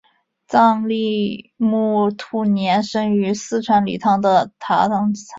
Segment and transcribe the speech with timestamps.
[0.47, 5.21] 藏历木兔年生于四川理塘的达仓家。